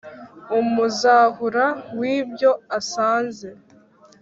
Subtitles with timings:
[0.59, 1.65] umuzahura
[1.99, 3.49] w’ibyo asanze